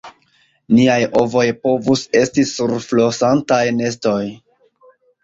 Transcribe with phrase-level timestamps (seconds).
[0.77, 4.23] "Niaj ovoj povus esti sur flosantaj nestoj!"